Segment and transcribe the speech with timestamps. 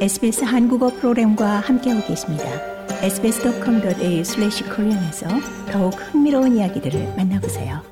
[0.00, 2.44] SBS 한국어 프로그램과 함께하고 계십니다.
[3.02, 5.28] sbs.com.au/korean에서
[5.70, 7.82] 더욱 흥미로운 이야기들을 만나보세요.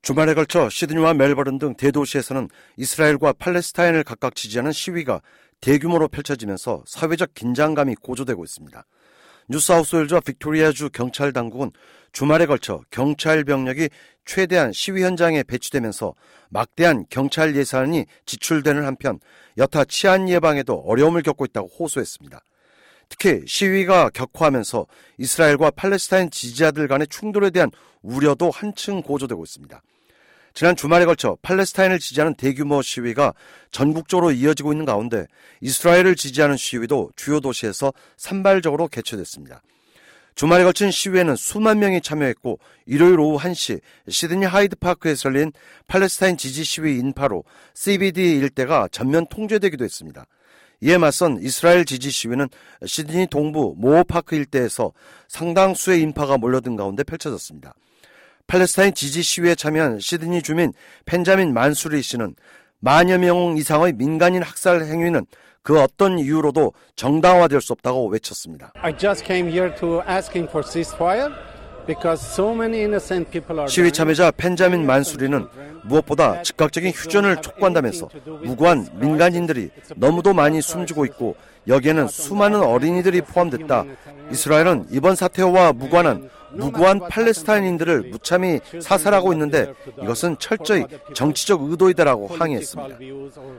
[0.00, 2.48] 주말에 걸쳐 시드니와 멜버른 등 대도시에서는
[2.78, 5.20] 이스라엘과 팔레스타인을 각각 지지하는 시위가
[5.60, 8.86] 대규모로 펼쳐지면서 사회적 긴장감이 고조되고 있습니다.
[9.48, 11.70] 뉴사우스웨일즈와 빅토리아주 경찰 당국은
[12.12, 13.88] 주말에 걸쳐 경찰 병력이
[14.24, 16.14] 최대한 시위 현장에 배치되면서
[16.48, 19.20] 막대한 경찰 예산이 지출되는 한편
[19.58, 22.40] 여타 치안 예방에도 어려움을 겪고 있다고 호소했습니다.
[23.08, 24.86] 특히 시위가 격화하면서
[25.18, 27.70] 이스라엘과 팔레스타인 지지자들 간의 충돌에 대한
[28.02, 29.80] 우려도 한층 고조되고 있습니다.
[30.56, 33.34] 지난 주말에 걸쳐 팔레스타인을 지지하는 대규모 시위가
[33.72, 35.26] 전국적으로 이어지고 있는 가운데
[35.60, 39.60] 이스라엘을 지지하는 시위도 주요 도시에서 산발적으로 개최됐습니다.
[40.34, 45.52] 주말에 걸친 시위에는 수만 명이 참여했고 일요일 오후 1시 시드니 하이드파크에서 열린
[45.88, 50.24] 팔레스타인 지지 시위 인파로 CBD 일대가 전면 통제되기도 했습니다.
[50.80, 52.48] 이에 맞선 이스라엘 지지 시위는
[52.82, 54.94] 시드니 동부 모어파크 일대에서
[55.28, 57.74] 상당수의 인파가 몰려든 가운데 펼쳐졌습니다.
[58.46, 60.72] 팔레스타인 지지 시위에 참여한 시드니 주민
[61.04, 62.34] 펜자민 만수리 씨는
[62.80, 65.26] 만여 명 이상의 민간인 학살 행위는
[65.62, 68.72] 그 어떤 이유로도 정당화될 수 없다고 외쳤습니다.
[68.76, 71.32] I just came here to asking for ceasefire.
[73.68, 75.46] 시위 참여자 펜자민 만수리는
[75.84, 78.08] 무엇보다 즉각적인 휴전을 촉구한다면서
[78.42, 81.36] 무고한 민간인들이 너무도 많이 숨지고 있고
[81.68, 83.84] 여기에는 수많은 어린이들이 포함됐다.
[84.32, 92.98] 이스라엘은 이번 사태와 무관한 무고한 팔레스타인인들을 무참히 사살하고 있는데 이것은 철저히 정치적 의도이다라고 항의했습니다.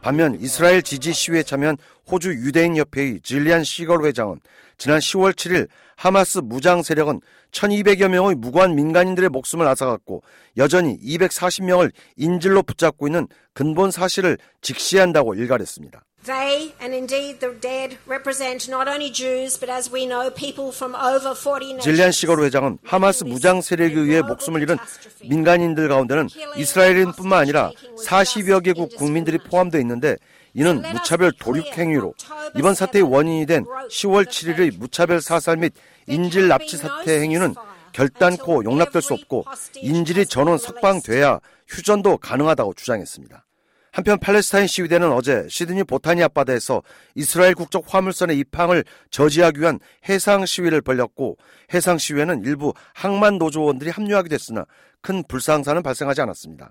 [0.00, 1.76] 반면 이스라엘 지지 시위에 참여한
[2.10, 4.40] 호주 유대인 협회의 질리안 시걸 회장은
[4.78, 7.20] 지난 10월 7일 하마스 무장 세력은
[7.52, 10.22] 1200여 명의 무고한 민간인들의 목숨을 앗아갔고
[10.56, 16.02] 여전히 240명을 인질로 붙잡고 있는 근본 사실을 직시한다고 일갈했습니다.
[16.24, 20.94] They and indeed the dead represent not only Jews but as we know people from
[20.94, 21.82] over 40 nations.
[21.84, 24.76] 질리안 시거로 회장은 하마스 무장 세력에 의해 목숨을 잃은
[25.22, 27.72] 민간인들 가운데는 이스라엘인뿐만 아니라
[28.06, 30.16] 40여 개국 국민들이 포함되어 있는데
[30.52, 32.12] 이는 무차별 도륙 행위로
[32.54, 35.72] 이번 사태의 원인이 된 10월 7일의 무차별 사살 및
[36.06, 37.54] 인질 납치 사태 행위는
[37.92, 39.44] 결단코 용납될 수 없고
[39.76, 43.46] 인질이 전원 석방돼야 휴전도 가능하다고 주장했습니다.
[43.92, 46.82] 한편 팔레스타인 시위대는 어제 시드니 보타니 앞바다에서
[47.14, 51.36] 이스라엘 국적 화물선의 입항을 저지하기 위한 해상 시위를 벌였고
[51.74, 54.64] 해상 시위에는 일부 항만 노조원들이 합류하게 됐으나
[55.00, 56.70] 큰 불상사는 발생하지 않았습니다.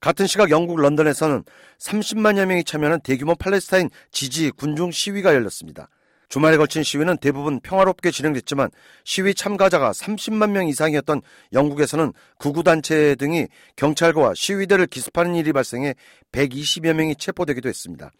[0.00, 1.44] 같은 시각 영국 런던에서는
[1.78, 5.88] 30만여 명이 참여하는 대규모 팔레스타인 지지 군중 시위가 열렸습니다.
[6.32, 8.70] 주말에 걸친 시위는 대부분 평화롭게 진행됐지만
[9.04, 11.20] 시위 참가자가 30만 명 이상이었던
[11.52, 15.94] 영국에서는 구구단체 등이 경찰과 시위대를 기습하는 일이 발생해
[16.32, 18.10] 120여 명이 체포되기도 했습니다.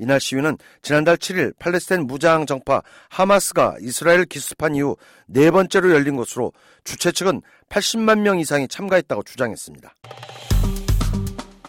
[0.00, 4.96] 이날 시위는 지난달 7일 팔레스타인 무장 정파 하마스가 이스라엘 기습한 이후
[5.26, 6.52] 네 번째로 열린 것으로
[6.82, 9.94] 주최 측은 80만 명 이상이 참가했다고 주장했습니다.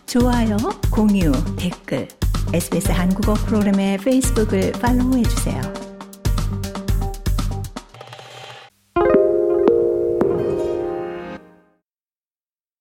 [0.08, 0.58] 좋아요,
[0.92, 2.08] 공유, 댓글,
[2.52, 5.83] SBS 한국어 프로그램의 페이스북을 팔로우해 주세요.